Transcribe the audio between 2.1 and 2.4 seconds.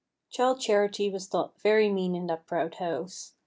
in